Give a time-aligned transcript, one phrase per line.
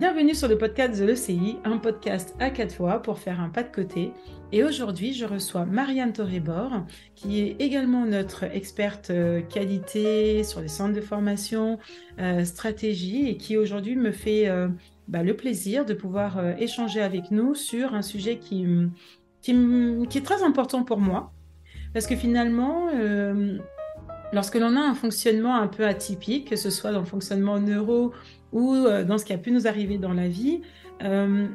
[0.00, 3.62] Bienvenue sur le podcast de l'ECI, un podcast à quatre fois pour faire un pas
[3.62, 4.14] de côté.
[4.50, 10.68] Et aujourd'hui, je reçois Marianne Torrebor, qui est également notre experte euh, qualité sur les
[10.68, 11.78] centres de formation,
[12.18, 14.68] euh, stratégie, et qui aujourd'hui me fait euh,
[15.06, 18.64] bah, le plaisir de pouvoir échanger avec nous sur un sujet qui,
[19.46, 21.30] est très important pour moi.
[21.92, 22.86] Parce que finalement,
[24.32, 28.14] lorsque l'on a un fonctionnement un peu atypique, que ce soit dans le fonctionnement neuro
[28.52, 30.60] ou euh, dans ce qui a pu nous arriver dans la vie,
[31.02, 31.46] euh,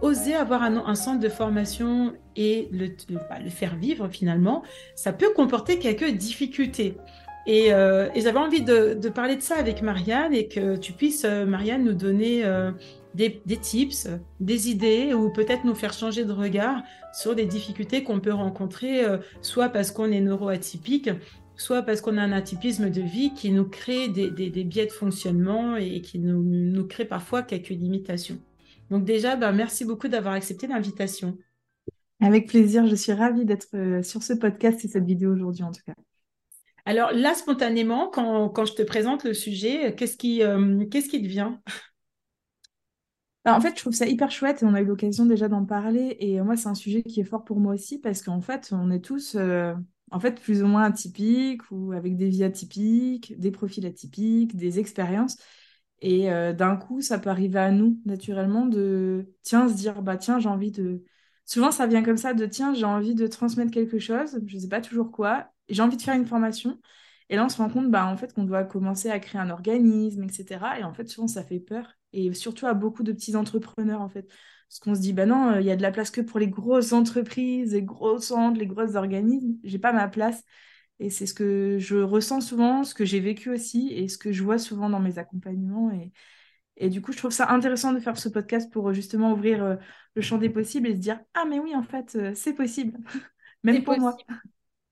[0.00, 2.88] oser avoir un, centre de formation et le,
[3.28, 4.62] bah, le, faire vivre finalement,
[4.94, 6.96] ça peut comporter quelques difficultés.
[7.46, 11.84] Et, euh, j'avais envie de, parler de ça avec Marianne et que tu puisses, Marianne,
[11.84, 12.44] nous donner
[13.14, 14.08] des, des, tips,
[14.40, 19.02] des idées ou peut-être nous faire changer de regard sur les difficultés qu'on peut rencontrer,
[19.42, 21.10] soit parce qu'on est neuroatypique,
[21.60, 24.30] soit parce qu'on a un atypisme de vie qui nous crée des,
[24.64, 28.38] biais de fonctionnement et qui nous, crée parfois quelques limitations.
[28.90, 31.36] Donc déjà, ben, merci beaucoup d'avoir accepté l'invitation.
[32.20, 35.70] Avec plaisir, je suis ravie d'être euh, sur ce podcast et cette vidéo aujourd'hui en
[35.70, 35.94] tout cas.
[36.86, 41.28] Alors là, spontanément, quand, je te présente le sujet, qu'est-ce qui, euh, qu'est-ce qui te
[41.28, 41.60] vient?
[43.44, 45.64] Bah, en fait, je trouve ça hyper chouette et on a eu l'occasion déjà d'en
[45.64, 46.16] parler.
[46.20, 48.90] Et moi, c'est un sujet qui est fort pour moi aussi parce qu'en fait, on
[48.90, 49.72] est tous, euh,
[50.10, 54.78] en fait, plus ou moins atypiques ou avec des vies atypiques, des profils atypiques, des
[54.78, 55.36] expériences.
[56.02, 60.16] Et euh, d'un coup, ça peut arriver à nous naturellement de, tiens, se dire, bah
[60.16, 61.04] tiens, j'ai envie de...
[61.44, 64.68] Souvent, ça vient comme ça de, tiens, j'ai envie de transmettre quelque chose, je sais
[64.68, 66.80] pas toujours quoi, j'ai envie de faire une formation.
[67.28, 69.50] Et là, on se rend compte, bah, en fait, qu'on doit commencer à créer un
[69.50, 70.78] organisme, etc.
[70.80, 71.92] Et en fait, souvent, ça fait peur.
[72.12, 74.28] Et surtout à beaucoup de petits entrepreneurs, en fait.
[74.70, 76.46] Parce qu'on se dit, bah non, il y a de la place que pour les
[76.46, 79.56] grosses entreprises, les gros centres, les gros organismes.
[79.64, 80.44] J'ai pas ma place.
[81.00, 84.30] Et c'est ce que je ressens souvent, ce que j'ai vécu aussi et ce que
[84.30, 85.90] je vois souvent dans mes accompagnements.
[85.90, 86.12] Et,
[86.76, 89.76] et du coup, je trouve ça intéressant de faire ce podcast pour justement ouvrir euh,
[90.14, 92.96] le champ des possibles et se dire, ah mais oui, en fait, euh, c'est possible.
[93.64, 94.16] Même pour moi.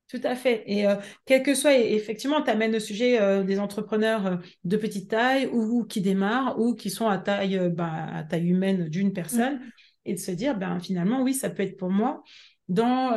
[0.08, 0.64] Tout à fait.
[0.66, 4.76] Et euh, quel que soit, effectivement, tu amènes le sujet euh, des entrepreneurs euh, de
[4.78, 9.12] petite taille ou, qui démarrent ou qui sont à taille, bah, à taille humaine d'une
[9.12, 9.70] personne mmh.
[10.08, 12.22] Et de se dire, ben, finalement, oui, ça peut être pour moi.
[12.68, 13.16] Dans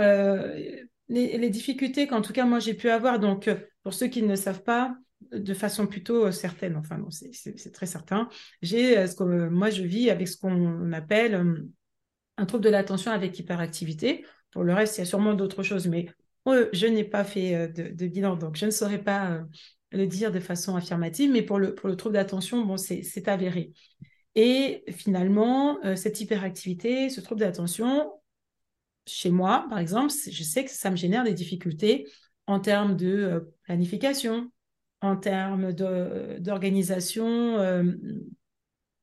[1.10, 3.50] les, difficultés qu'en tout cas, moi, j'ai pu avoir, donc
[3.84, 4.96] pour ceux qui ne savent pas,
[5.32, 8.30] de façon plutôt certaine, enfin, non, c'est très certain,
[8.62, 11.36] j'ai ce que moi, je vis avec ce qu'on appelle
[12.38, 14.26] un trouble de l'attention avec hyperactivité.
[14.52, 16.08] Pour le reste, il y a sûrement d'autres choses, mais
[16.46, 19.42] je n'ai pas fait euh, de, bilan, donc je ne saurais pas euh,
[19.92, 23.74] le dire de façon affirmative, mais pour le, pour le trouble d'attention, bon, c'est avéré.
[24.36, 28.12] Et finalement, euh, cette hyperactivité, ce trouble d'attention,
[29.06, 32.08] chez moi, par exemple, je sais que ça me génère des difficultés
[32.48, 34.52] en termes de planification,
[35.02, 37.58] en termes d'organisation,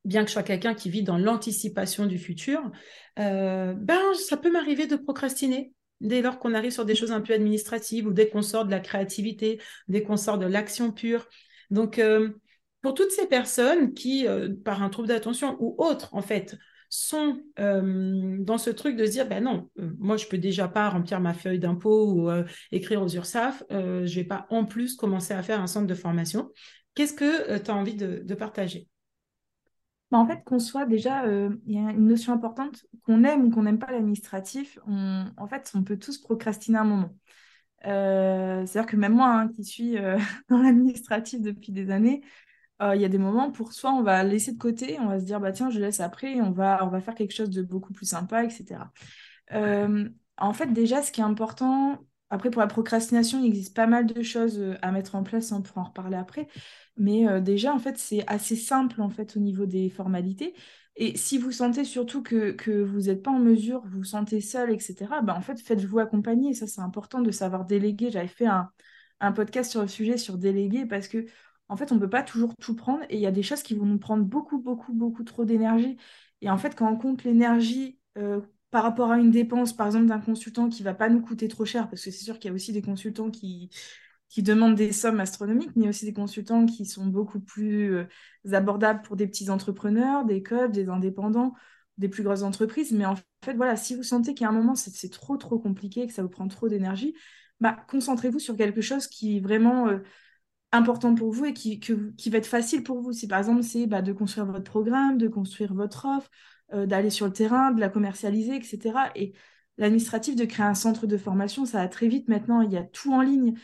[0.05, 2.71] bien que je sois quelqu'un qui vit dans l'anticipation du futur,
[3.17, 7.33] ben, ça peut m'arriver de procrastiner dès lors qu'on arrive sur des choses un peu
[7.33, 11.27] administratives ou dès qu'on sort de la créativité, dès qu'on sort de l'action pure.
[11.69, 12.29] Donc, euh,
[12.81, 16.57] pour toutes ces personnes qui, euh, par un trouble d'attention ou autre, en fait,
[16.89, 20.89] sont euh, dans ce truc de se dire, ben non, moi, je peux déjà pas
[20.89, 22.29] remplir ma feuille d'impôt ou
[22.71, 26.49] écrire aux URSAF, je vais pas en plus commencer à faire un centre de formation.
[26.95, 28.87] Qu'est-ce que tu as envie de partager?
[30.11, 33.45] Bah, en fait, qu'on soit déjà, euh, il y a une notion importante, qu'on aime
[33.45, 37.15] ou qu'on n'aime pas l'administratif, en fait, on peut tous procrastiner un moment.
[37.85, 40.17] Euh, c'est-à-dire que même moi, hein, qui suis euh,
[40.49, 42.21] dans l'administratif depuis des années,
[42.81, 45.25] il y a des moments pour soi, on va laisser de côté, on va se
[45.25, 47.93] dire, bah tiens, je laisse après, on va, on va faire quelque chose de beaucoup
[47.93, 48.91] plus sympa, etc.
[49.51, 54.05] en fait, déjà, ce qui est important, après, pour la procrastination, il existe pas mal
[54.05, 56.47] de choses à mettre en place, on pourra en reparler après.
[56.97, 60.53] Mais euh, déjà, en fait, c'est assez simple en fait au niveau des formalités.
[60.95, 64.41] Et si vous sentez surtout que, que vous n'êtes pas en mesure, vous vous sentez
[64.41, 66.53] seul, etc., bah, en fait, faites-vous accompagner.
[66.53, 68.11] Ça, c'est important de savoir déléguer.
[68.11, 68.69] J'avais fait un,
[69.21, 71.25] un, podcast sur le sujet sur déléguer parce que,
[71.69, 73.63] en fait, on ne peut pas toujours tout prendre et il y a des choses
[73.63, 75.97] qui vont nous prendre beaucoup, beaucoup, beaucoup trop d'énergie.
[76.41, 80.07] Et en fait, quand on compte l'énergie euh, par rapport à une dépense, par exemple,
[80.07, 82.49] d'un consultant qui ne va pas nous coûter trop cher, parce que c'est sûr qu'il
[82.49, 83.69] y a aussi des consultants qui
[84.29, 88.05] qui demandent des sommes astronomiques, mais aussi des consultants qui sont beaucoup plus euh,
[88.51, 91.55] abordables pour des petits entrepreneurs, des codes, des indépendants,
[91.97, 92.91] des plus grosses entreprises.
[92.91, 96.13] Mais en fait, voilà, si vous sentez a un moment, c'est trop, trop compliqué, que
[96.13, 97.15] ça vous prend trop d'énergie,
[97.59, 99.99] bah, concentrez-vous sur quelque chose qui vraiment euh,
[100.71, 103.13] important pour vous et qui, qui va être facile pour vous.
[103.13, 106.29] Si par exemple, c'est bah, de construire votre programme, de construire votre offre,
[106.73, 109.11] euh, d'aller sur le terrain, de la commercialiser, etc.
[109.15, 109.33] Et
[109.77, 112.83] l'administratif, de créer un centre de formation, ça va très vite maintenant, il y a
[112.83, 113.55] tout en ligne.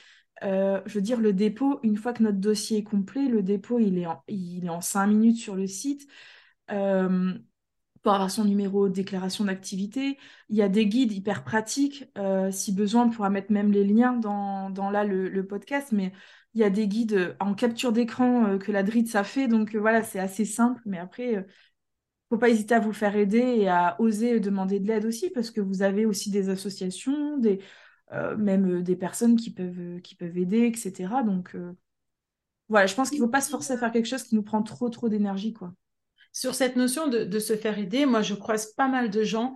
[0.43, 3.79] Euh, je veux dire, le dépôt, une fois que notre dossier est complet, le dépôt,
[3.79, 6.07] il est en, il est en cinq minutes sur le site.
[6.71, 7.33] Euh,
[8.05, 10.17] pour son numéro de déclaration d'activité.
[10.49, 12.05] Il y a des guides hyper pratiques.
[12.17, 15.91] Euh, si besoin, on pourra mettre même les liens dans, dans là, le, podcast.
[15.91, 16.13] Mais
[16.53, 19.47] il y a des guides en capture d'écran que la DRIT ça fait.
[19.47, 20.81] Donc voilà, c'est assez simple.
[20.85, 21.45] Mais après,
[22.29, 25.51] faut pas hésiter à vous faire aider et à oser demander de l'aide aussi, parce
[25.51, 27.59] que vous avez aussi des associations, des,
[28.11, 31.23] euh, même euh, des personnes qui peuvent, euh, qui peuvent aider, etc.
[31.23, 31.55] Donc
[32.69, 34.43] voilà, je pense qu'il ne faut pas se forcer à faire quelque chose qui nous
[34.43, 35.73] prend trop, trop d'énergie, quoi.
[36.37, 39.55] Sur cette notion de, se faire aider, moi, je croise pas mal de gens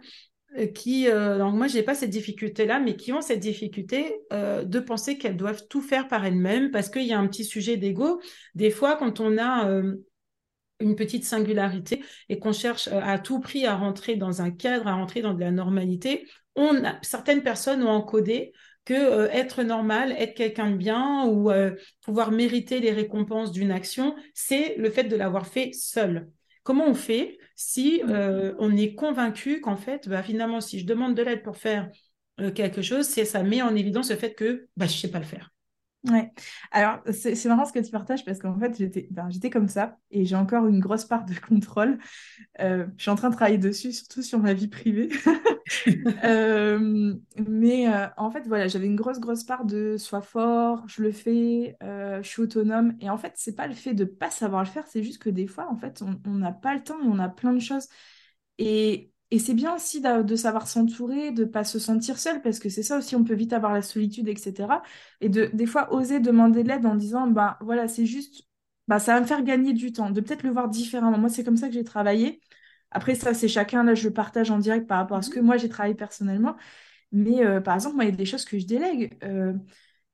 [0.74, 5.36] qui, donc moi, j'ai pas cette difficulté-là, mais qui ont cette difficulté de penser qu'elles
[5.36, 8.22] doivent tout faire par elles-mêmes parce qu'il y a un petit sujet d'ego.
[8.56, 9.70] Des fois, quand on a
[10.80, 14.88] une petite singularité et qu'on cherche euh, à tout prix à rentrer dans un cadre,
[14.88, 16.28] à rentrer dans de la normalité,
[17.02, 18.52] certaines personnes ont encodé
[18.86, 23.72] que euh, être normal, être quelqu'un de bien ou euh, pouvoir mériter les récompenses d'une
[23.72, 26.28] action, c'est le fait de l'avoir fait seul.
[26.64, 31.24] Comment on fait si on est convaincu qu'en fait, bah, finalement, si je demande de
[31.24, 31.90] l'aide pour faire
[32.56, 35.20] quelque chose, c'est ça met en évidence le fait que bah, je ne sais pas
[35.20, 35.52] le faire.
[36.08, 36.32] Ouais.
[36.72, 40.24] Alors, c'est marrant ce que tu partages parce qu'en fait, j'étais ben, comme ça et
[40.26, 42.00] j'ai encore une grosse part de contrôle.
[42.62, 45.10] Euh, je suis en train de travailler dessus, surtout sur ma vie privée.
[46.26, 51.04] Euh, mais euh, en fait, voilà, j'avais une grosse, grosse part de sois fort, je
[51.04, 52.96] le fais, je suis autonome.
[53.02, 55.30] Et en fait, c'est pas le fait de pas savoir le faire, c'est juste que
[55.30, 57.88] des fois, en fait, on n'a pas le temps et on a plein de choses.
[58.58, 62.58] Et et c'est bien aussi de, savoir s'entourer, de ne pas se sentir seul, parce
[62.60, 64.82] que c'est ça aussi, on peut vite avoir la solitude, etc.
[65.22, 68.44] Et de des fois oser demander de l'aide en disant, bah voilà, c'est juste,
[68.88, 71.18] bah ça va me faire gagner du temps, de peut-être le voir différemment.
[71.20, 72.42] Moi, c'est comme ça que j'ai travaillé.
[72.92, 75.46] Après, ça, c'est chacun, là, je partage en direct par rapport à ce que mhm.
[75.46, 76.56] moi, j'ai travaillé personnellement.
[77.12, 79.18] Mais euh, par exemple, moi, il y a des choses que je délègue.
[79.24, 79.54] Euh,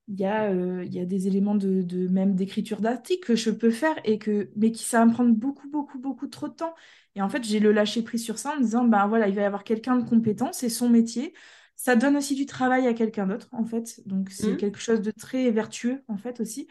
[0.08, 3.34] il y, a, euh, il y a des éléments de, de même d'écriture d'articles que
[3.36, 6.48] je peux faire et que mais qui ça va me prendre beaucoup beaucoup beaucoup trop
[6.48, 6.74] de temps
[7.16, 9.34] et en fait, j'ai le lâcher prise sur ça en me disant, ben voilà, il
[9.34, 11.34] va y avoir quelqu'un de compétent, c'est son métier.
[11.74, 14.06] Ça donne aussi du travail à quelqu'un d'autre, en fait.
[14.06, 14.56] Donc, c'est mmh.
[14.58, 16.68] quelque chose de très vertueux, en fait, aussi.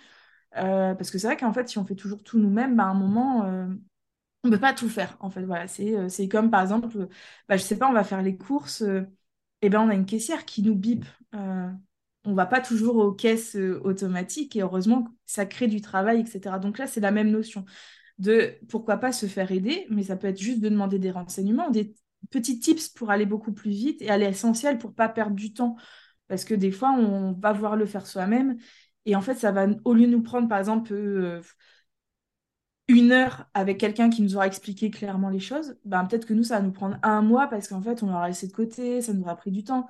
[0.58, 2.88] Euh, parce que c'est vrai qu'en fait, si on fait toujours tout nous-mêmes, ben, à
[2.88, 3.68] un moment, euh,
[4.44, 5.44] on ne peut pas tout faire, en fait.
[5.44, 7.08] Voilà, c'est, euh, c'est comme, par exemple,
[7.50, 8.84] ben, je sais pas, on va faire les courses,
[9.62, 11.06] et ben on a une caissière qui nous bip.
[12.26, 16.60] On va pas toujours aux caisses automatiques, et heureusement, ça crée du travail, etc.
[16.60, 17.66] Donc là, c'est la même notion
[18.18, 21.70] de pourquoi pas se faire aider, mais ça peut être juste de demander des renseignements,
[21.70, 21.94] des
[22.32, 25.76] petits tips pour aller beaucoup plus vite et aller essentiel pour pas perdre du temps.
[26.28, 28.58] Parce que des fois, on va voir le faire soi-même
[29.06, 31.42] et en fait, ça va, au lieu de nous prendre, par exemple, euh,
[32.88, 36.44] une heure avec quelqu'un qui nous aura expliqué clairement les choses, ben, peut-être que nous,
[36.44, 39.14] ça va nous prendre un mois parce qu'en fait, on l'aura laissé de côté, ça
[39.14, 39.88] nous aura pris du temps.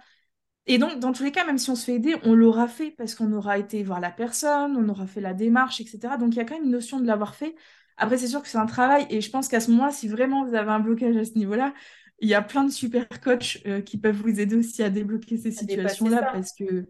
[0.67, 2.91] Et donc, dans tous les cas, même si on se fait aider, on l'aura fait
[2.91, 6.17] parce qu'on aura été voir la personne, on aura fait la démarche, etc.
[6.17, 7.55] Donc, il y a quand même une notion de l'avoir fait
[7.97, 10.45] après, c'est sûr que c'est un travail et je pense qu'à ce moment-là, si vraiment
[10.45, 11.73] vous avez un blocage à ce niveau-là,
[12.19, 15.37] il y a plein de super coachs euh, qui peuvent vous aider aussi à débloquer
[15.37, 16.87] ces situations-là parce que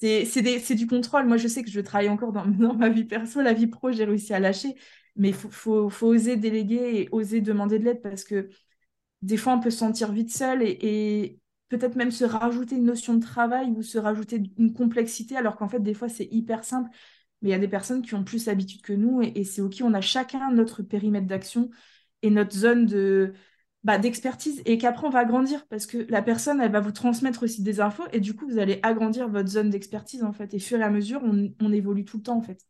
[0.00, 1.26] c'est du contrôle.
[1.26, 3.40] Moi, je sais que je travaille encore dans, dans, ma vie perso.
[3.40, 4.74] La vie pro, j'ai réussi à lâcher.
[5.16, 8.48] Mais il faut, faut, oser déléguer et oser demander de l'aide parce que
[9.22, 11.38] des fois, on peut se sentir vite seul et, et
[11.78, 15.68] peut-être même se rajouter une notion de travail ou se rajouter une complexité alors qu'en
[15.68, 16.90] fait, des fois, c'est hyper simple
[17.44, 19.76] mais il y a des personnes qui ont plus l'habitude que nous et, c'est OK,
[19.82, 21.70] on a chacun notre périmètre d'action
[22.22, 23.34] et notre zone de
[23.84, 27.42] bah, d'expertise et qu'après on va agrandir parce que la personne elle va vous transmettre
[27.42, 30.58] aussi des infos et du coup vous allez agrandir votre zone d'expertise en fait et
[30.58, 32.64] fur et à mesure on, évolue tout le temps en fait.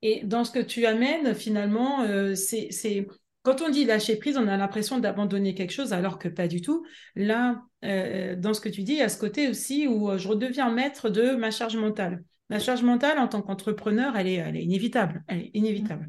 [0.00, 3.06] Et dans ce que tu amènes finalement euh, c'est
[3.42, 6.60] quand on dit lâcher prise, on a l'impression d'abandonner quelque chose, alors que pas du
[6.60, 6.84] tout.
[7.16, 10.28] Là, euh, dans ce que tu dis, il y a ce côté aussi où je
[10.28, 12.22] redeviens maître de ma charge mentale.
[12.50, 15.24] La charge mentale, en tant qu'entrepreneur, elle est, elle est inévitable.
[15.28, 16.08] Elle est inévitable.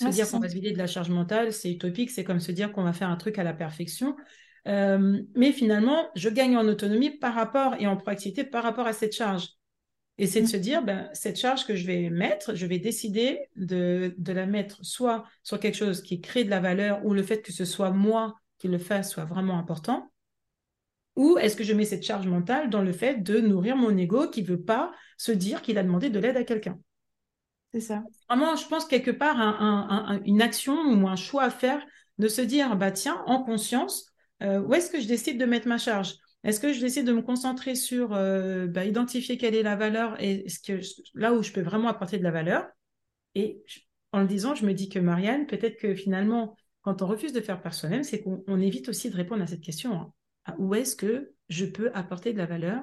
[0.00, 2.10] Se dire qu'on va se vider de la charge mentale, c'est utopique.
[2.10, 4.16] C'est comme se dire qu'on va faire un truc à la perfection.
[4.66, 8.92] Euh, mais finalement, je gagne en autonomie par rapport et en proactivité par rapport à
[8.92, 9.48] cette charge.
[10.20, 13.48] Et c'est de se dire, ben, cette charge que je vais mettre, je vais décider
[13.56, 17.22] de, de, la mettre soit sur quelque chose qui crée de la valeur ou le
[17.22, 20.12] fait que ce soit moi qui le fasse soit vraiment important,
[21.16, 24.28] ou est-ce que je mets cette charge mentale dans le fait de nourrir mon ego
[24.28, 26.78] qui ne veut pas se dire qu'il a demandé de l'aide à quelqu'un?
[27.72, 28.02] C'est ça.
[28.28, 29.38] Vraiment, je pense quelque part
[30.26, 31.82] une action ou un choix à faire
[32.18, 34.12] de se dire, bah tiens, en conscience,
[34.42, 36.16] euh, où est-ce que je décide de mettre ma charge?
[36.42, 40.20] Est-ce que je décide de me concentrer sur euh, bah, identifier quelle est la valeur
[40.22, 40.80] et ce que
[41.14, 42.66] là où je peux vraiment apporter de la valeur?
[43.34, 43.62] Et
[44.12, 47.40] en le disant, je me dis que Marianne, peut-être que finalement, quand on refuse de
[47.40, 49.92] faire par soi-même, c'est qu'on évite aussi de répondre à cette question.
[49.92, 50.12] Hein
[50.58, 52.82] où est-ce que je peux apporter de la valeur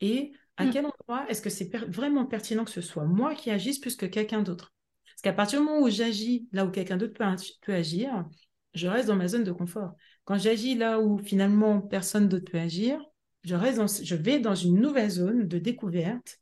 [0.00, 0.70] et à mm.
[0.70, 4.06] quel endroit est-ce que c'est vraiment pertinent que ce soit moi qui agisse plus que
[4.06, 4.72] quelqu'un d'autre?
[5.04, 8.24] Parce qu'à partir du moment où j'agis là où quelqu'un d'autre peut, agir,
[8.74, 9.92] je reste dans ma zone de confort.
[10.24, 13.00] Quand j'agis là où finalement personne d'autre peut agir,
[13.44, 13.54] je,
[14.02, 16.40] je vais dans une nouvelle zone de découverte,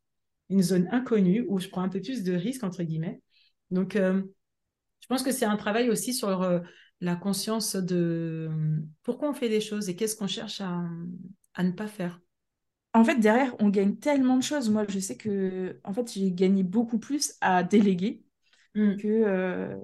[0.51, 3.23] une zone inconnue où je prends un peu plus de risques, entre guillemets.
[3.71, 4.23] Donc, euh,
[5.01, 6.61] je pense que c'est un travail aussi sur euh,
[7.01, 8.51] la conscience de
[9.03, 10.83] pourquoi on fait des choses et qu'est-ce qu'on cherche à,
[11.55, 12.21] à ne pas faire
[12.93, 14.69] en fait, derrière, on gagne tellement de choses.
[14.69, 18.25] Moi, je sais que, en fait, j'ai gagné beaucoup plus à déléguer
[18.75, 18.97] mm.
[18.97, 19.09] que.
[19.09, 19.77] Euh,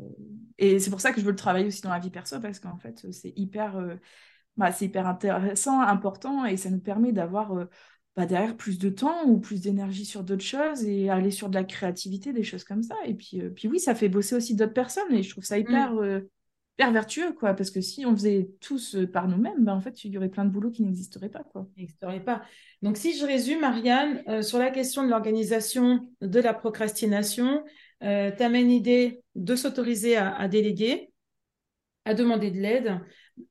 [0.58, 2.60] et c'est pour ça que je veux le travailler aussi dans la vie perso parce
[2.60, 3.96] qu'en fait, c'est hyper, euh,
[4.56, 7.66] bah, c'est hyper intéressant, important et ça nous permet d'avoir euh,
[8.16, 11.54] bah, derrière plus de temps ou plus d'énergie sur d'autres choses et aller sur de
[11.54, 12.94] la créativité, des choses comme ça.
[13.04, 15.94] Et puis, puis oui, ça fait bosser aussi d'autres personnes et je trouve ça hyper.
[15.94, 16.22] Mm
[16.78, 17.54] hyper vertueux, quoi.
[17.54, 20.28] Parce que si on faisait tous euh, par nous-mêmes, ben, en fait, il y aurait
[20.28, 21.66] plein de boulots qui n'existeraient pas, quoi.
[21.76, 22.42] N'existeraient pas.
[22.82, 27.64] Donc, si je résume, Marianne, euh, sur la question de l'organisation de la procrastination,
[28.02, 31.12] euh, tu amènes l'idée de s'autoriser à, déléguer,
[32.04, 33.00] à demander de l'aide,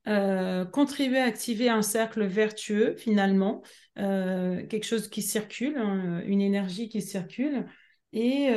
[0.08, 3.62] euh, contribuer à activer un cercle vertueux, finalement,
[3.96, 7.66] quelque chose qui circule, hein, une énergie qui circule.
[8.12, 8.48] Et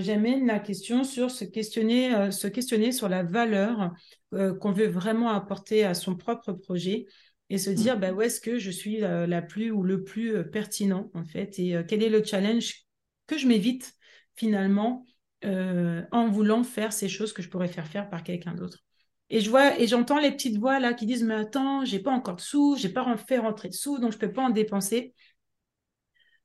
[0.00, 3.92] j'amène la question sur se questionner, se questionner sur la valeur
[4.34, 7.06] euh, qu'on veut vraiment apporter à son propre projet
[7.48, 10.42] et se dire bah, où est-ce que je suis la, plus ou le plus euh,
[10.42, 12.84] pertinent en fait et euh, quel est le challenge
[13.26, 13.94] que je m'évite
[14.36, 15.06] finalement
[15.44, 18.78] en voulant faire ces choses que je pourrais faire faire par quelqu'un d'autre.
[19.30, 22.10] Et je vois et j'entends les petites voix là qui disent mais attends j'ai pas
[22.10, 25.14] encore de sous j'ai pas fait rentrer de sous donc je peux pas en dépenser.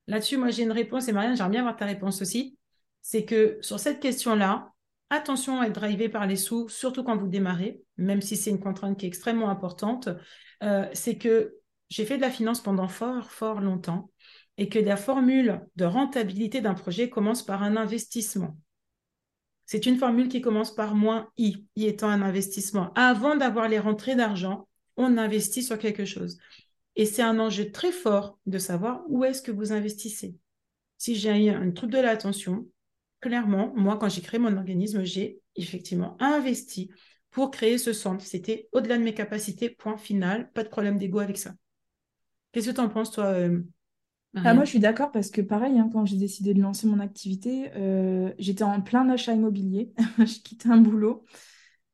[0.08, 2.58] Là-dessus moi j'ai une réponse et Marianne j'aimerais bien avoir ta réponse aussi.
[3.02, 4.74] C'est que sur cette question là
[5.16, 8.60] Attention à être drivé par les sous, surtout quand vous démarrez, même si c'est une
[8.60, 10.10] contrainte qui est extrêmement importante.
[10.64, 11.54] Euh, c'est que
[11.90, 14.10] j'ai fait de la finance pendant fort, fort longtemps
[14.58, 18.58] et que la formule de rentabilité d'un projet commence par un investissement.
[19.66, 22.92] C'est une formule qui commence par moins I, I étant un investissement.
[22.96, 24.68] Avant d'avoir les rentrées d'argent,
[24.98, 26.38] on investit sur quelque chose.
[26.96, 30.36] Et c'est un enjeu très fort de savoir où est-ce que vous investissez.
[30.98, 32.68] Si j'ai un trouble de l'attention,
[33.20, 36.92] clairement, moi, quand j'ai créé mon organisme, j'ai effectivement investi
[37.32, 38.24] pour créer ce centre.
[38.24, 41.54] C'était au-delà de mes capacités, point final, pas de problème d'ego avec ça.
[42.52, 43.60] Qu'est-ce que tu en penses, toi euh,
[44.36, 47.00] ah, Moi, je suis d'accord parce que pareil, hein, quand j'ai décidé de lancer mon
[47.00, 49.94] activité, euh, j'étais en plein achat immobilier.
[50.18, 51.24] je quittais un boulot.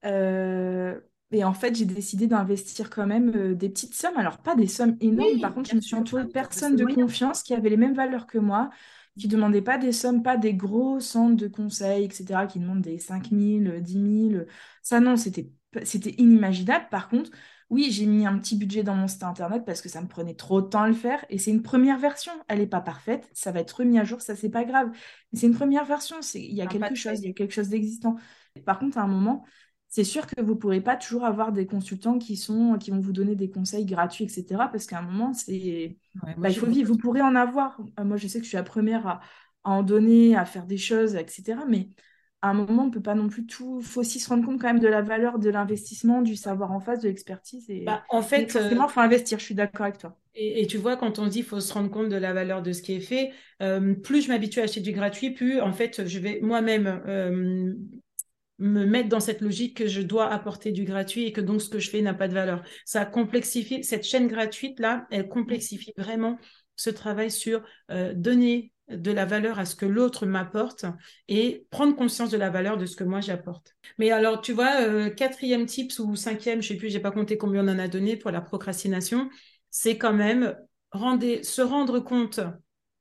[0.06, 1.00] Euh,
[1.32, 4.18] et en fait, j'ai décidé d'investir quand même des petites sommes.
[4.18, 5.40] Alors, pas des sommes énormes.
[5.42, 8.26] Par contre, je me suis entourée de personnes de confiance qui avaient les mêmes valeurs
[8.26, 8.70] que moi,
[9.20, 12.82] qui ne demandaient pas des sommes, pas des gros centres de conseil, etc., qui demandent
[12.82, 14.44] des 5 000, 10 000.
[14.82, 15.52] Ça, non, c'était
[16.18, 16.88] inimaginable.
[16.90, 17.32] Par contre,
[17.70, 20.34] oui, j'ai mis un petit budget dans mon site internet parce que ça me prenait
[20.34, 21.24] trop de temps à le faire.
[21.30, 22.32] Et c'est une première version.
[22.48, 23.30] Elle n'est pas parfaite.
[23.34, 24.22] Ça va être remis à jour.
[24.22, 24.90] Ça, c'est pas grave.
[25.32, 26.18] Mais c'est une première version.
[26.34, 27.20] Il y a quelque chose.
[27.20, 28.16] Il y a quelque chose d'existant.
[28.66, 29.46] Par contre, à un moment,
[29.88, 33.00] c'est sûr que vous ne pourrez pas toujours avoir des consultants qui, sont, qui vont
[33.00, 34.46] vous donner des conseils gratuits, etc.
[34.72, 35.96] Parce qu'à un moment, c'est
[36.38, 36.92] bah, il faut vivre.
[36.92, 37.80] Vous pourrez en avoir.
[38.00, 39.22] Euh, moi, je sais que je suis la première à,
[39.64, 41.60] en donner, à faire des choses, etc.
[41.68, 41.90] Mais
[42.42, 43.80] à un moment, on ne peut pas non plus tout.
[43.82, 46.72] Il faut aussi se rendre compte quand même de la valeur de l'investissement, du savoir
[46.72, 47.70] en face, de l'expertise.
[47.70, 49.40] Et, bah, en fait, forcément, il faut investir.
[49.40, 50.18] Je suis d'accord avec toi.
[50.36, 52.72] Et, tu vois, quand on dit qu'il faut se rendre compte de la valeur de
[52.72, 53.32] ce qui est fait,
[53.62, 57.74] euh, plus je m'habitue à acheter du gratuit, plus en fait, je vais moi-même euh,
[58.60, 61.70] me mettre dans cette logique que je dois apporter du gratuit et que donc ce
[61.70, 62.64] que je fais n'a pas de valeur.
[62.86, 66.38] Ça complexifie, cette chaîne gratuite-là, elle complexifie vraiment
[66.78, 70.86] ce travail sur euh, donner de la valeur à ce que l'autre m'apporte
[71.28, 73.76] et prendre conscience de la valeur de ce que moi j'apporte.
[73.98, 77.38] Mais alors, tu vois, euh, quatrième tips ou cinquième, je sais plus, j'ai pas compté
[77.38, 79.30] combien on en a donné pour la procrastination,
[79.70, 80.56] c'est quand même
[80.94, 82.40] se rendre compte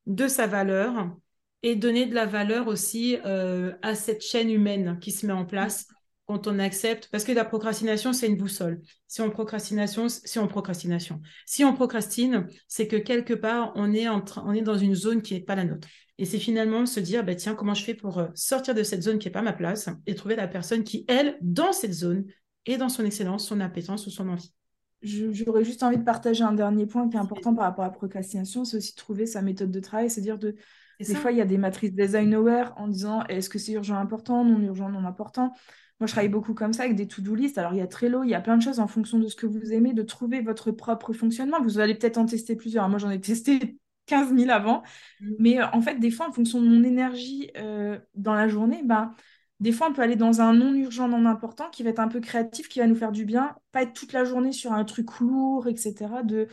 [0.07, 1.17] de sa valeur
[1.63, 5.45] et donner de la valeur aussi euh, à cette chaîne humaine qui se met en
[5.45, 5.87] place
[6.29, 8.83] quand on accepte, parce que la procrastination, c'est une boussole.
[9.07, 14.09] Si on procrastination, si on procrastination, si on procrastine, c'est que quelque part, on est,
[14.09, 15.89] en on est dans une zone qui n'est pas la nôtre.
[16.19, 19.03] Et c'est finalement se dire, bah, tiens, comment je fais pour euh, sortir de cette
[19.03, 22.27] zone qui n'est pas ma place et trouver la personne qui, elle, dans cette zone,
[22.67, 24.53] est dans son excellence, son appétence ou son envie.
[25.01, 27.95] J'aurais juste envie de partager un dernier point qui est important par rapport à la
[27.95, 30.57] procrastination, c'est aussi trouver sa méthode de travail, c'est-à-dire de
[31.01, 34.45] des fois, il y a des matrices design-aware en disant est-ce que c'est urgent, important,
[34.45, 35.53] non urgent, non important?
[36.01, 37.59] Moi, je travaille beaucoup comme ça avec des to-do list.
[37.59, 39.35] Alors, il y a Trello, il y a plein de choses en fonction de ce
[39.35, 41.61] que vous aimez, de trouver votre propre fonctionnement.
[41.61, 42.89] Vous allez peut-être en tester plusieurs.
[42.89, 44.83] Moi, j'en ai testé 15 000 avant.
[45.21, 45.35] Mm.
[45.39, 48.83] Mais euh, en fait, des fois, en fonction de mon énergie euh, dans la journée,
[48.85, 49.13] ben,
[49.61, 52.09] des fois, on peut aller dans un non urgent, non important qui va être un
[52.09, 54.85] peu créatif, qui va nous faire du bien, pas être toute la journée sur un
[54.85, 56.23] truc lourd, etc.
[56.23, 56.47] De,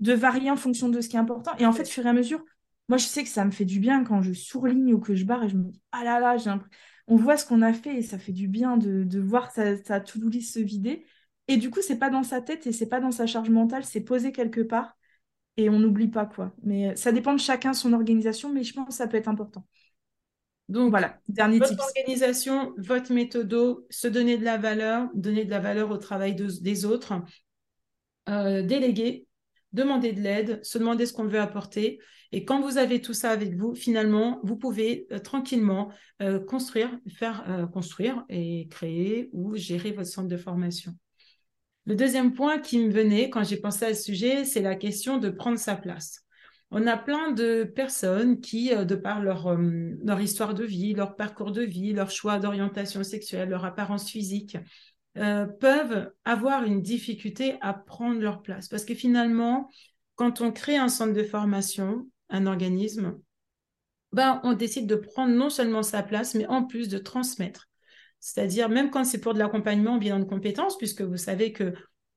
[0.00, 1.52] de varier en fonction de ce qui est important.
[1.58, 2.44] Et en fait, au fur et à mesure,
[2.88, 5.24] moi, je sais que ça me fait du bien quand je surligne ou que je
[5.24, 6.36] barre et je me dis, ah là là,
[7.08, 10.00] on voit ce qu'on a fait et ça fait du bien de, voir sa, sa
[10.00, 11.04] to-do list se vider.
[11.48, 13.84] Et du coup, c'est pas dans sa tête et c'est pas dans sa charge mentale,
[13.84, 14.96] c'est posé quelque part
[15.56, 16.54] et on n'oublie pas quoi.
[16.62, 19.66] Mais ça dépend de chacun son organisation, mais je pense que ça peut être important.
[20.68, 25.60] Donc voilà, dernier votre organisation, votre méthode, se donner de la valeur, donner de la
[25.60, 27.14] valeur au travail des autres,
[28.28, 29.26] euh, déléguer,
[29.72, 32.00] demander de l'aide, se demander ce qu'on veut apporter.
[32.32, 35.90] Et quand vous avez tout ça avec vous, finalement, vous pouvez euh, tranquillement
[36.22, 40.94] euh, construire, faire construire et créer ou gérer votre centre de formation.
[41.86, 45.16] Le deuxième point qui me venait quand j'ai pensé à ce sujet, c'est la question
[45.16, 46.24] de prendre sa place.
[46.70, 51.62] On a plein de personnes qui, de par leur, histoire de vie, leur parcours de
[51.62, 54.58] vie, leur choix d'orientation sexuelle, leur apparence physique,
[55.18, 58.68] euh, peuvent avoir une difficulté à prendre leur place.
[58.68, 59.68] Parce que finalement,
[60.14, 63.18] quand on crée un centre de formation, un organisme,
[64.12, 67.68] ben, on décide de prendre non seulement sa place, mais en plus de transmettre.
[68.20, 71.74] C'est-à-dire, même quand c'est pour de l'accompagnement bilan de compétences, puisque vous savez que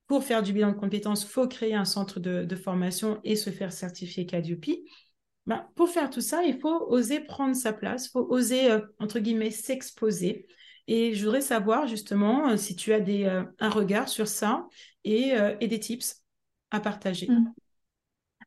[0.07, 3.49] pour faire du bilan de compétences, il faut créer un centre de, formation et se
[3.49, 4.65] faire certifier Calliope.
[5.47, 8.81] Ben, pour faire tout ça, il faut oser prendre sa place, il faut oser, euh,
[8.99, 10.47] entre guillemets, s'exposer.
[10.87, 14.67] Et je voudrais savoir justement euh, si tu as des, euh, un regard sur ça
[15.03, 16.21] et, et des tips
[16.69, 17.27] à partager.
[17.27, 17.53] Mmh.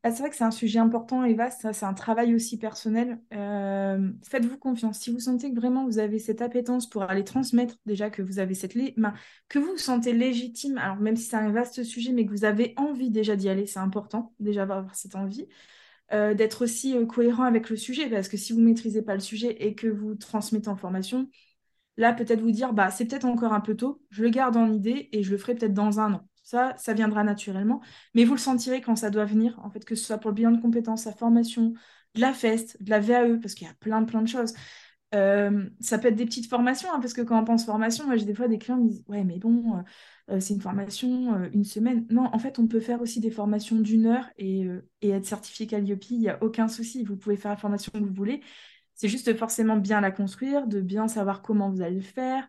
[0.07, 3.19] Ah, c'est vrai que c'est un sujet important et vaste, c'est un travail aussi personnel.
[3.31, 4.99] Faites-vous confiance.
[4.99, 8.39] Si vous sentez que vraiment vous avez cette appétence pour aller transmettre, déjà que vous
[8.39, 8.75] avez cette
[9.49, 12.75] que vous sentez légitime, alors même si c'est un vaste sujet, mais que vous avez
[12.77, 15.49] envie déjà d'y aller, c'est important déjà avoir cette envie.
[16.11, 19.57] d'être aussi cohérent avec le sujet, parce que si vous ne maîtrisez pas le sujet
[19.65, 21.29] et que vous transmettez en formation,
[21.97, 24.73] Là, peut-être vous dire, bah, c'est peut-être encore un peu tôt, je le garde en
[24.73, 26.29] idée et je le ferai peut-être dans un an.
[26.45, 27.81] Ça, ça viendra naturellement,
[28.15, 30.35] mais vous le sentirez quand ça doit venir, en fait, que ce soit pour le
[30.35, 31.73] bilan de compétences, la formation,
[32.15, 34.55] de la FEST, de la VAE, parce qu'il y a plein, plein de choses.
[35.15, 38.17] Euh, ça peut être des petites formations, hein, parce que quand on pense formation, moi
[38.17, 39.85] j'ai des fois des clients qui me disent Ouais, mais bon,
[40.31, 42.07] euh, c'est une formation, euh, une semaine.
[42.11, 44.67] Non, en fait, on peut faire aussi des formations d'une heure et,
[45.03, 47.05] et, être certifié Calliope, il n'y a aucun souci.
[47.05, 48.43] Vous pouvez faire la formation que vous voulez.
[48.95, 52.49] C'est juste forcément bien la construire, de bien savoir comment vous allez le faire.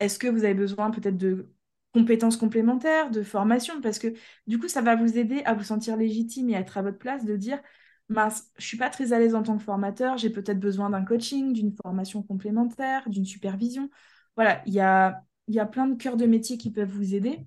[0.00, 1.50] Est-ce que vous avez besoin peut-être de
[1.98, 4.08] compétences complémentaires, de formation Parce que
[4.46, 6.98] du coup, ça va vous aider à vous sentir légitime et à être à votre
[6.98, 7.60] place, de dire,
[8.08, 11.04] mince, je suis pas très à l'aise en tant que formateur, j'ai peut-être besoin d'un
[11.04, 13.90] coaching, d'une formation complémentaire, d'une supervision.
[14.36, 17.40] Voilà, il y a, y a plein de cœurs de métier qui peuvent vous aider.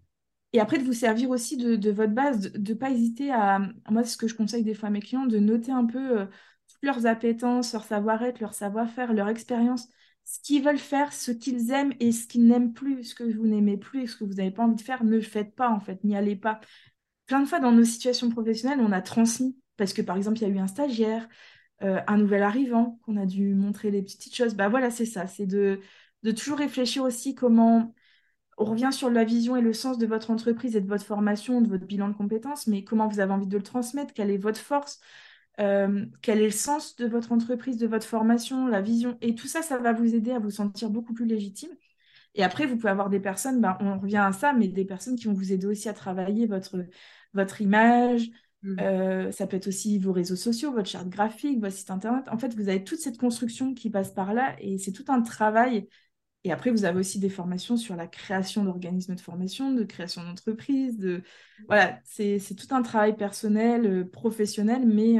[0.53, 3.59] Et après, de vous servir aussi de, votre base, de ne pas hésiter à...
[3.89, 6.21] Moi, c'est ce que je conseille des fois à mes clients, de noter un peu...
[6.21, 6.25] Euh,
[6.81, 9.89] leurs appétences, leur savoir-être, leur savoir-faire, leur expérience,
[10.29, 13.47] ce qu'ils veulent faire, ce qu'ils aiment et ce qu'ils n'aiment plus, ce que vous
[13.47, 15.69] n'aimez plus et ce que vous n'avez pas envie de faire, ne le faites pas
[15.69, 16.59] en fait, n'y allez pas.
[17.25, 19.57] Plein de fois dans nos situations professionnelles, on a transmis.
[19.75, 21.27] Parce que par exemple, il y a eu un stagiaire,
[21.81, 24.53] euh, un nouvel arrivant, qu'on a dû montrer les petites choses.
[24.53, 25.79] Bah voilà, c'est ça, c'est de,
[26.21, 27.95] de toujours réfléchir aussi comment
[28.59, 31.61] on revient sur la vision et le sens de votre entreprise et de votre formation,
[31.61, 34.37] de votre bilan de compétences, mais comment vous avez envie de le transmettre, quelle est
[34.37, 34.99] votre force,
[35.59, 39.17] euh, quel est le sens de votre entreprise, de votre formation, la vision?
[39.21, 41.71] Et tout ça, ça va vous aider à vous sentir beaucoup plus légitime.
[42.35, 45.15] Et après, vous pouvez avoir des personnes, ben, on revient à ça, mais des personnes
[45.15, 46.77] qui vont vous aider aussi à travailler votre,
[47.33, 48.29] votre image.
[48.61, 48.79] Mmh.
[48.79, 52.25] Euh, ça peut être aussi vos réseaux sociaux, votre charte graphique, votre site internet.
[52.29, 55.21] En fait, vous avez toute cette construction qui passe par là et c'est tout un
[55.21, 55.87] travail.
[56.43, 60.23] Et après, vous avez aussi des formations sur la création d'organismes de formation, de création
[60.23, 60.97] d'entreprises.
[60.97, 61.21] De...
[61.67, 65.19] Voilà, c'est tout un travail personnel, euh, professionnel, mais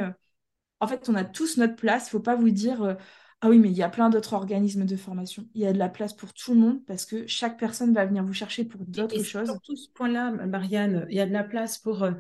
[0.80, 2.06] en fait, on a tous notre place.
[2.06, 2.94] Il ne faut pas vous dire euh,
[3.42, 5.46] Ah oui, mais il y a plein d'autres organismes de formation.
[5.54, 8.06] Il y a de la place pour tout le monde parce que chaque personne va
[8.06, 9.48] venir vous chercher pour d'autres choses.
[9.48, 12.04] Sur tout ce point-là, Marianne, il y a de la place pour.
[12.04, 12.12] Euh,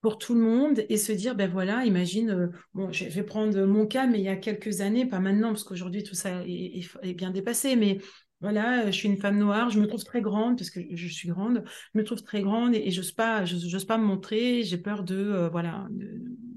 [0.00, 3.56] pour tout le monde et se dire ben voilà imagine euh, bon je vais prendre
[3.66, 7.14] mon cas mais il y a quelques années pas maintenant parce qu'aujourd'hui tout ça est,
[7.14, 7.98] bien dépassé mais
[8.40, 11.28] voilà, je suis une femme noire, je me trouve très grande, parce que je suis
[11.28, 11.62] grande,
[11.94, 15.04] je me trouve très grande et, je j'ose pas, j'ose pas me montrer, j'ai peur
[15.04, 15.86] de, voilà,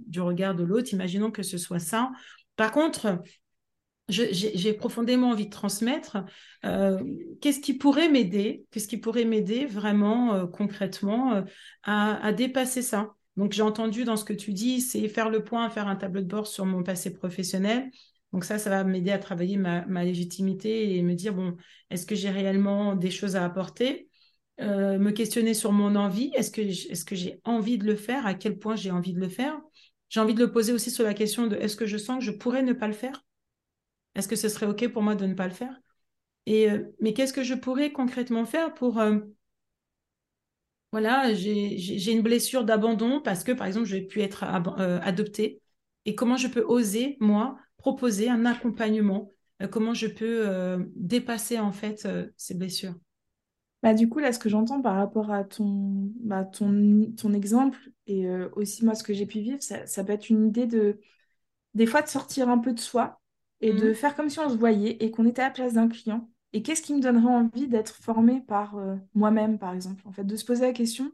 [0.08, 2.12] du regard de l'autre, imaginons que ce soit ça.
[2.56, 3.22] Par contre,
[4.08, 6.18] j'ai profondément envie de transmettre.
[6.63, 7.02] Euh,
[7.41, 11.41] qu'est-ce qui pourrait m'aider Qu'est-ce qui pourrait m'aider vraiment euh, concrètement euh,
[11.84, 13.13] à, dépasser ça?
[13.36, 16.22] Donc j'ai entendu dans ce que tu dis, c'est faire le point, faire un tableau
[16.22, 17.89] de bord sur mon passé professionnel.
[18.32, 21.56] Donc ça, ça va m'aider à travailler ma, ma, légitimité et me dire bon,
[21.89, 24.10] est-ce que j'ai réellement des choses à apporter?
[24.58, 26.32] Me questionner sur mon envie.
[26.34, 28.26] Est-ce que est-ce que j'ai envie de le faire?
[28.26, 29.60] À quel point j'ai envie de le faire?
[30.10, 32.26] J'ai envie de le poser aussi sur la question de est-ce que je sens que
[32.26, 33.26] je pourrais ne pas le faire?
[34.15, 35.80] Est-ce que ce serait OK pour moi de ne pas le faire?
[36.46, 39.00] Et, euh, Mais qu'est-ce que je pourrais concrètement faire pour...
[39.00, 39.20] Euh,
[40.91, 44.44] voilà, j'ai une blessure d'abandon parce que, par exemple, je vais pu être
[44.80, 45.62] euh, adoptée.
[46.06, 49.32] Et comment je peux oser, moi, proposer un accompagnement?
[49.72, 52.96] Comment je peux dépasser, en fait, ces blessures?
[53.86, 57.80] Bah, du coup, là, ce que j'entends par rapport à ton, bah, ton, ton exemple
[58.08, 60.67] et euh, aussi moi, ce que j'ai pu vivre, ça, ça peut être une idée
[60.67, 61.00] de,
[61.76, 63.21] des fois, de sortir un peu de soi
[63.62, 63.95] et de Mhm.
[63.95, 66.30] faire comme si on se voyait et qu'on était à la place d'un client.
[66.54, 70.04] Et qu'est-ce qui me donnerait envie d'être formé par euh, moi-même, par exemple?
[70.08, 71.12] En fait, de se poser la question,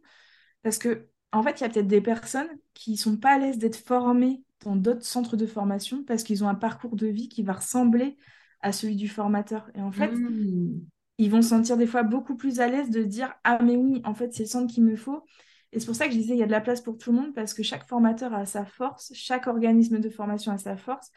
[0.64, 3.58] parce que, en fait, il y a peut-être des personnes qui sont pas à l'aise
[3.60, 7.44] d'être formées dans d'autres centres de formation parce qu'ils ont un parcours de vie qui
[7.44, 8.18] va ressembler
[8.62, 9.70] à celui du formateur.
[9.76, 10.92] Et en fait, Mhm.
[11.22, 14.02] Ils vont se sentir des fois beaucoup plus à l'aise de dire Ah, mais oui,
[14.06, 15.24] en fait, c'est le centre qu'il me faut.
[15.72, 17.12] Et c'est pour ça que je disais, il y a de la place pour tout
[17.12, 20.76] le monde parce que chaque formateur a sa force, chaque organisme de formation a sa
[20.76, 21.12] force.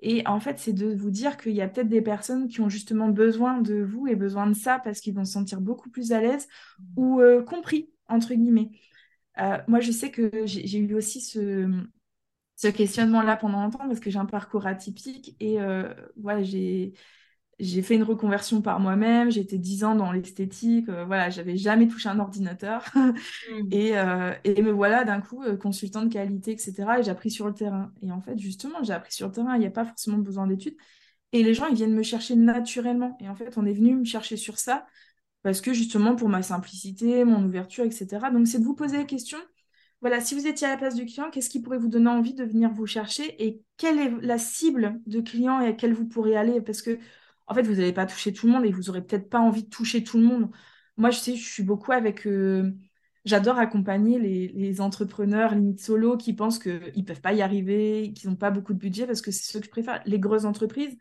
[0.00, 2.70] Et en fait, c'est de vous dire qu'il y a peut-être des personnes qui ont
[2.70, 6.12] justement besoin de vous et besoin de ça parce qu'ils vont se sentir beaucoup plus
[6.12, 6.48] à l'aise
[6.96, 8.70] ou euh, compris, entre guillemets.
[9.38, 11.70] Euh, moi, je sais que j'ai eu aussi ce,
[12.56, 16.94] ce questionnement-là pendant longtemps parce que j'ai un parcours atypique et euh, voilà, j'ai
[17.60, 21.86] j'ai fait une reconversion par moi-même, été 10 ans dans l'esthétique, euh, voilà, j'avais jamais
[21.86, 22.84] touché un ordinateur.
[23.50, 23.68] Mhm.
[23.72, 26.98] Et, euh, et me voilà d'un coup euh, consultant de qualité, etc.
[26.98, 27.92] Et j'ai appris sur le terrain.
[28.02, 30.46] Et en fait, justement, j'ai appris sur le terrain, il n'y a pas forcément besoin
[30.46, 30.76] d'études.
[31.32, 33.16] Et les gens, ils viennent me chercher naturellement.
[33.20, 34.86] Et en fait, on est venu me chercher sur ça
[35.42, 38.30] parce que justement, pour ma simplicité, mon ouverture, etc.
[38.30, 39.38] Donc, c'est de vous poser la question,
[40.00, 42.34] voilà, si vous étiez à la place du client, qu'est-ce qui pourrait vous donner envie
[42.34, 46.06] de venir vous chercher et quelle est la cible de client et à laquelle vous
[46.06, 46.60] pourrez aller?
[46.62, 46.98] Parce que,
[47.50, 49.64] en fait, vous n'allez pas toucher tout le monde et vous n'aurez peut-être pas envie
[49.64, 50.50] de toucher tout le monde.
[50.96, 52.26] Moi, je sais, je suis beaucoup avec.
[52.26, 52.72] euh,
[53.24, 58.12] j'adore accompagner les, les entrepreneurs, limite solo, qui pensent qu'ils ne peuvent pas y arriver,
[58.14, 60.02] qu'ils n'ont pas beaucoup de budget parce que c'est ce que je préfère.
[60.06, 60.96] Les grosses entreprises,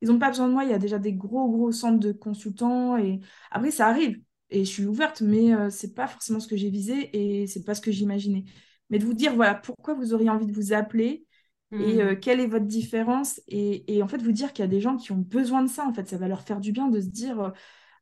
[0.00, 0.64] ils n'ont pas besoin de moi.
[0.64, 4.64] Il y a déjà des gros, gros centres de consultants et après, ça arrive et
[4.64, 7.10] je suis ouverte, mais euh, c'est pas forcément ce que j'ai visé
[7.42, 8.44] et c'est pas ce que j'imaginais.
[8.90, 11.26] Mais de vous dire, voilà, pourquoi vous auriez envie de vous appeler
[11.78, 12.16] et euh, Mhm.
[12.16, 14.96] quelle est votre différence et, et en fait, vous dire qu'il y a des gens
[14.96, 17.08] qui ont besoin de ça, en fait, ça va leur faire du bien de se
[17.08, 17.50] dire, euh,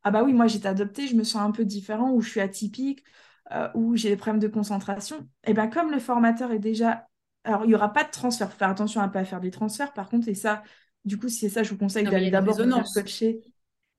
[0.04, 2.30] ah bah oui, moi j'ai été adoptée, je me sens un peu différent ou je
[2.30, 3.04] suis atypique
[3.52, 5.28] euh, ou j'ai des problèmes de concentration.
[5.44, 7.08] Et bien, comme le formateur est déjà...
[7.44, 9.50] Alors, il n'y aura pas de transfert, faut faire attention à ne pas faire des
[9.50, 10.62] transferts, par contre, et ça,
[11.04, 13.42] du coup, si c'est ça, je vous conseille d'aller d'abord coacher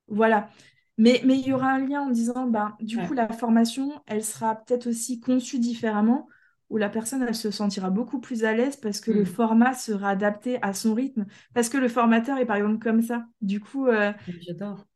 [0.08, 0.50] voilà.
[0.98, 4.24] Mais, mais il y aura un lien en disant, ben, du coup, la formation, elle
[4.24, 6.28] sera peut-être aussi conçue différemment,
[6.70, 9.24] où la personne, elle se sentira beaucoup plus à l'aise parce que le Mhm.
[9.24, 13.26] format sera adapté à son rythme, parce que le formateur est par exemple comme ça.
[13.40, 14.86] Du coup, euh, J'adore.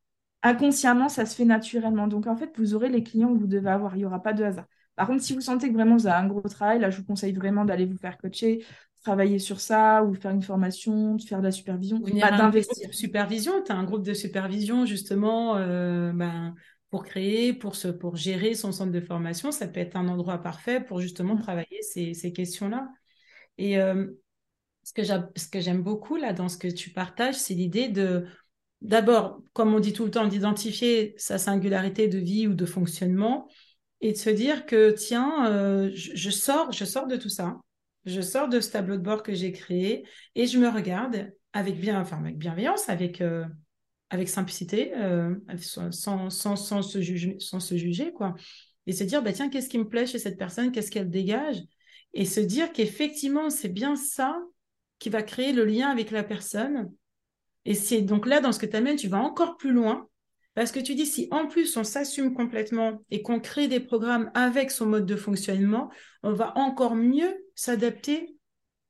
[0.43, 2.07] inconsciemment, ça se fait naturellement.
[2.09, 3.95] Donc, en fait, vous aurez les clients que vous devez avoir.
[3.97, 4.67] Il n'y aura pas de hasard.
[4.97, 7.05] Par contre, si vous sentez que vraiment vous avez un gros travail, là, je vous
[7.05, 8.65] conseille vraiment d'aller vous faire coacher,
[9.03, 12.91] travailler sur ça, ou faire une formation, de faire de la supervision, bah, groupe d'investir.
[12.95, 13.63] supervision.
[13.65, 16.55] Tu as un groupe de supervision justement euh, ben,
[16.91, 19.53] pour créer, pour, se, pour gérer son centre de formation.
[19.53, 21.43] Ça peut être un endroit parfait pour justement Mm.
[21.43, 22.89] travailler ces, ces questions-là.
[23.59, 24.07] Et euh,
[24.85, 27.89] ce que j'a- ce que j'aime beaucoup là dans ce que tu partages, c'est l'idée
[27.89, 28.27] de,
[28.81, 33.49] d'abord, comme on dit tout le temps, d'identifier sa singularité de vie ou de fonctionnement
[34.01, 37.59] et de se dire que tiens, euh, je, je sors, je sors de tout ça,
[38.07, 41.79] je sors de ce tableau de bord que j'ai créé et je me regarde avec
[41.81, 43.45] bien, enfin avec bienveillance, avec euh,
[44.11, 48.35] avec simplicité, euh, sans, sans, sans, sans se juger, sans se juger quoi,
[48.87, 51.59] et se dire bah tiens qu'est-ce qui me plaît chez cette personne, qu'est-ce qu'elle dégage,
[52.15, 54.39] et se dire qu'effectivement c'est bien ça
[54.99, 56.91] qui va créer le lien avec la personne
[57.65, 60.09] et c'est donc là, dans ce que tu amènes, tu vas encore plus loin.
[60.55, 64.31] Parce que tu dis, si en plus on s'assume complètement et qu'on crée des programmes
[64.35, 65.91] avec son mode de fonctionnement,
[66.23, 68.35] on va encore mieux s'adapter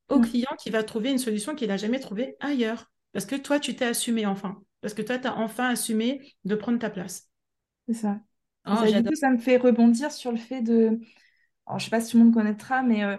[0.08, 0.24] au Mm.
[0.24, 2.90] client qui va trouver une solution qu'il n'a jamais trouvée ailleurs.
[3.12, 4.62] Parce que toi, tu t'es assumé enfin.
[4.80, 7.30] Parce que toi, tu as enfin assumé de prendre ta place.
[7.88, 8.20] C'est ça.
[8.66, 9.00] Oh, ça.
[9.02, 11.00] Du coup, ça me fait rebondir sur le fait de,
[11.66, 13.16] alors, je sais pas si tout le monde connaîtra, mais euh,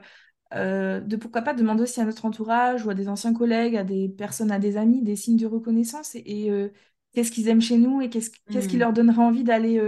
[0.56, 3.84] euh, de pourquoi pas demander aussi à notre entourage ou à des anciens collègues, à
[3.84, 6.70] des personnes, à des amis, des signes de reconnaissance et, et, euh,
[7.14, 8.80] qu'est-ce qu'ils aiment chez nous et qu'est-ce qu'est-ce qui Hmm.
[8.80, 9.82] leur donnerait envie d'aller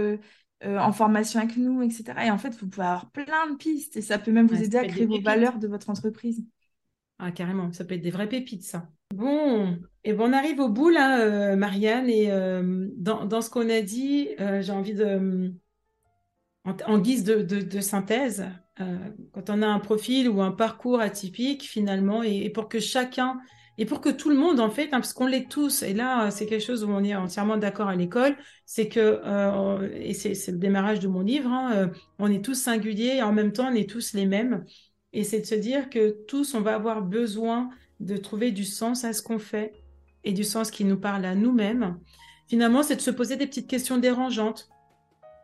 [0.64, 2.26] en formation avec nous, etc.
[2.26, 4.64] Et en fait, vous pouvez avoir plein de pistes et ça peut même vous Ouais,
[4.64, 5.20] aider à créer vos pépites.
[5.20, 6.44] valeurs de votre entreprise.
[7.18, 8.90] Ah, carrément, ça peut être des vraies pépites, ça.
[9.12, 13.68] Bon, et bon, on arrive au bout là, euh, Marianne, et euh, dans, ce qu'on
[13.68, 15.52] a dit, euh, j'ai envie de,
[16.64, 18.46] en, guise de, synthèse,
[18.78, 23.38] quand on a un profil ou un parcours atypique, finalement, et, pour que chacun,
[23.76, 26.30] et pour que tout le monde, en fait, hein, parce qu'on l'est tous, et là,
[26.30, 29.20] c'est quelque chose où on est entièrement d'accord à l'école, c'est que,
[29.94, 33.52] et c'est le démarrage de mon livre, hein, on est tous singuliers, et en même
[33.52, 34.64] temps, on est tous les mêmes,
[35.12, 37.68] et c'est de se dire que tous, on va avoir besoin
[38.02, 39.72] de trouver du sens à ce qu'on fait,
[40.24, 41.98] et du sens qui nous parle à nous-mêmes.
[42.48, 44.68] Finalement, c'est de se poser des petites questions dérangeantes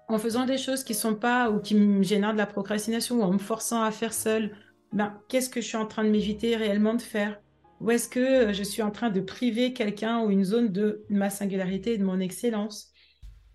[0.08, 3.22] en faisant des choses qui sont pas ou qui me génèrent de la procrastination ou
[3.22, 4.56] en me forçant à faire seul,
[4.92, 7.40] ben, qu'est-ce que je suis en train de m'éviter réellement de faire?
[7.80, 11.28] Ou est-ce que je suis en train de priver quelqu'un ou une zone de ma
[11.28, 12.90] singularité et de mon excellence?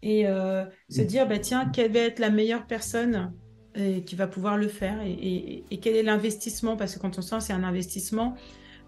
[0.03, 0.25] Et
[0.89, 3.33] se dire, bah, tiens, quelle va être la meilleure personne
[4.05, 6.77] qui va pouvoir le faire et, quel est l'investissement?
[6.77, 8.35] Parce que quand on sent c'est un investissement,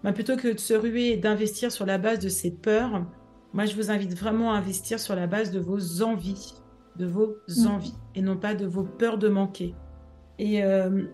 [0.04, 3.06] bah, plutôt que de se ruer et d'investir sur la base de ses peurs,
[3.52, 6.54] moi, je vous invite vraiment à investir sur la base de vos envies,
[6.96, 7.66] de vos mm.
[7.66, 9.74] envies, et non pas de vos peurs de manquer.
[10.38, 11.04] Et euh,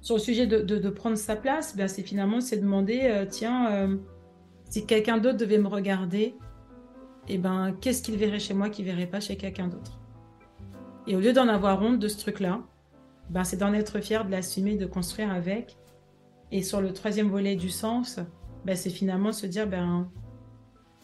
[0.00, 3.96] sur le sujet de, prendre sa place, ben, c'est finalement c'est demander, euh, tiens, euh,
[4.64, 6.34] si quelqu'un d'autre devait me regarder,
[7.28, 10.00] eh ben, qu'est-ce qu'il verrait chez moi qu'il verrait pas chez quelqu'un d'autre?
[11.06, 12.62] Et au lieu d'en avoir honte de ce truc-là,
[13.30, 15.76] ben, c'est d'en être fier, de l'assumer, de construire avec.
[16.50, 18.20] Et sur le troisième volet du sens,
[18.64, 20.10] ben, c'est finalement se dire, ben,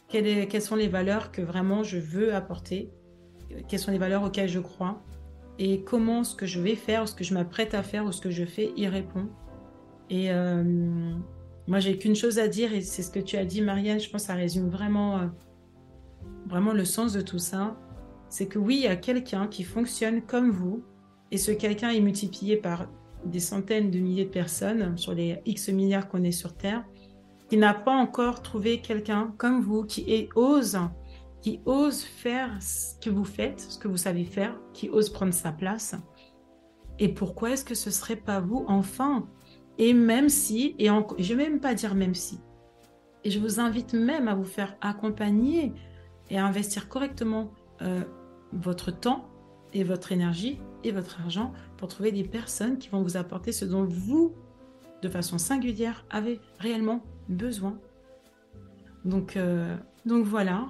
[0.08, 2.90] quelles, sont les valeurs que vraiment je veux apporter,
[3.68, 5.02] quelles sont les valeurs auxquelles je crois,
[5.58, 8.20] et comment ce que je vais faire, ce que je m'apprête à faire, ou ce
[8.20, 9.28] que je fais y répond.
[10.10, 10.62] Et euh,
[11.66, 14.10] moi, j'ai qu'une chose à dire, et c'est ce que tu as dit, Marianne, je
[14.10, 15.26] pense que ça résume vraiment, euh,
[16.46, 17.76] vraiment le sens de tout ça.
[18.28, 20.84] C'est que oui, il y a quelqu'un qui fonctionne comme vous,
[21.30, 22.88] et ce quelqu'un est multiplié par
[23.24, 26.84] des centaines de milliers de personnes sur les X milliards qu'on est sur Terre
[27.48, 30.78] qui n'a pas encore trouvé quelqu'un comme vous qui ose,
[31.42, 35.34] qui ose faire ce que vous faites, ce que vous savez faire, qui ose prendre
[35.34, 35.94] sa place.
[36.98, 39.28] Et pourquoi est-ce que ce serait pas vous enfin?
[39.78, 42.38] Et même si, et je vais même pas dire même si,
[43.24, 45.72] et je vous invite même à vous faire accompagner
[46.30, 48.02] et à investir correctement euh,
[48.52, 49.28] votre temps
[49.72, 53.64] et votre énergie et votre argent pour trouver des personnes qui vont vous apporter ce
[53.64, 54.32] dont vous,
[55.02, 57.78] de façon singulière, avez réellement besoin.
[59.04, 60.66] Donc, euh, donc voilà,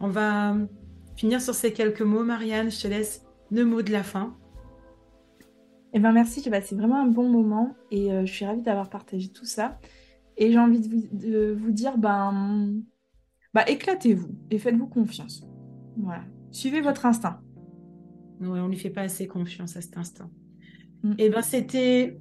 [0.00, 0.56] on va
[1.16, 2.24] finir sur ces quelques mots.
[2.24, 4.36] Marianne, je te laisse le mot de la fin.
[5.92, 9.28] Eh ben merci, c'est vraiment un bon moment et euh, je suis ravie d'avoir partagé
[9.28, 9.78] tout ça.
[10.38, 12.80] Et j'ai envie de vous, dire, ben,
[13.52, 15.46] bah, éclatez-vous et faites-vous confiance.
[15.98, 16.24] Voilà.
[16.50, 17.40] Suivez votre instinct.
[18.42, 20.30] On ne lui fait pas assez confiance à cet instinct.
[21.02, 21.12] Mm.
[21.12, 22.18] Et eh ben c'était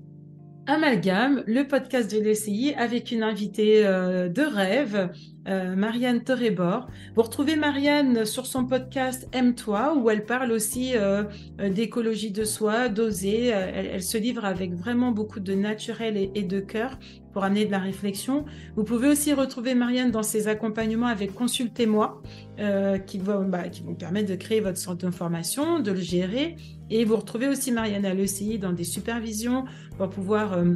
[0.67, 5.10] Amalgame, le podcast de l'ECI avec une invitée euh, de rêve,
[5.47, 6.88] euh, Marianne Torrebor.
[7.15, 11.24] Vous retrouvez Marianne sur son podcast Aime-toi où elle parle aussi euh,
[11.58, 13.47] d'écologie de soi, d'oser.
[13.47, 17.00] Elle, se livre avec vraiment beaucoup de naturel et, de cœur
[17.34, 18.45] pour amener de la réflexion.
[18.76, 22.21] Vous pouvez aussi retrouver Marianne dans ses accompagnements avec Consultez-moi
[23.08, 26.56] qui, vont, bah, qui vont permettre de créer votre centre d'information, de le gérer
[26.91, 29.65] et vous retrouvez aussi Marianne à l'ECI dans des supervisions
[29.97, 30.75] pour pouvoir euh,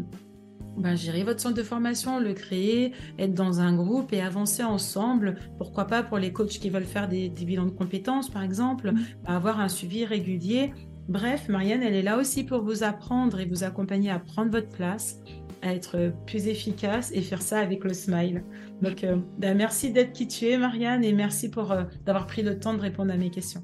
[0.77, 5.35] ben, gérer votre centre de formation, le créer, être dans un groupe et avancer ensemble.
[5.57, 8.99] Pourquoi pas pour les coachs qui veulent faire des, bilans de compétences, par exemple, mm.
[9.25, 10.73] avoir un suivi régulier.
[11.09, 14.69] Bref, Marianne, elle est là aussi pour vous apprendre et vous accompagner à prendre votre
[14.69, 15.19] place,
[15.61, 18.43] à être plus efficace et faire ça avec le smile.
[18.81, 22.41] Donc, euh, ben, merci d'être qui tu es, Marianne, et merci pour euh, d'avoir pris
[22.41, 23.63] le temps de répondre à mes questions.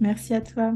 [0.00, 0.74] Merci à toi.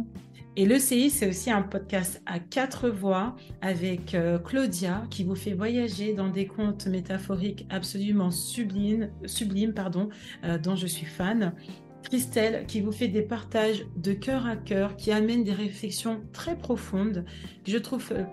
[0.54, 5.54] Et l'ECI, c'est aussi un podcast à quatre voix avec euh, Claudia qui vous fait
[5.54, 9.08] voyager dans des contes métaphoriques absolument sublimes,
[9.74, 10.10] pardon,
[10.44, 11.54] euh, dont je suis fan.
[12.02, 16.58] Christelle qui vous fait des partages de cœur à cœur qui amènent des réflexions très
[16.58, 17.24] profondes
[17.64, 18.24] que je trouve euh,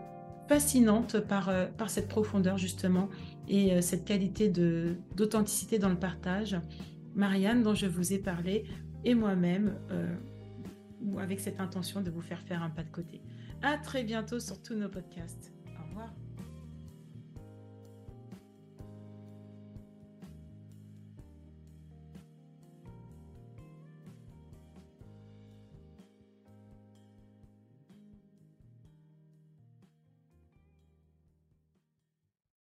[0.50, 1.52] fascinantes par
[1.88, 3.08] cette profondeur justement
[3.48, 6.60] et cette qualité d'authenticité dans le partage.
[7.14, 8.64] Marianne dont je vous ai parlé
[9.06, 9.76] et moi-même
[11.02, 13.22] ou avec cette intention de vous faire faire un pas de côté.
[13.62, 15.52] À très bientôt sur tous nos podcasts.